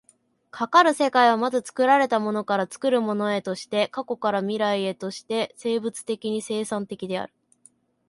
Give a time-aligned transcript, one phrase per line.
[0.49, 7.33] かかる世界は、まず作られたものから作るものへとして、過去から未来へとして生物的に生産的である。